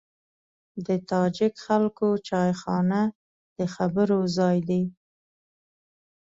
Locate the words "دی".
4.69-4.83